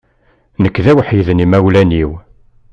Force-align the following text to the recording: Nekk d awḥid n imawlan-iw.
Nekk 0.63 0.77
d 0.83 0.85
awḥid 0.91 1.27
n 1.31 1.43
imawlan-iw. 1.45 2.11